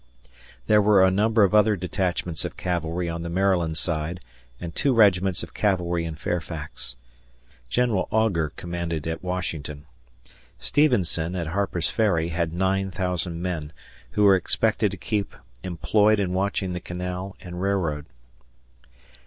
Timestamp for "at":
9.05-9.23, 11.35-11.45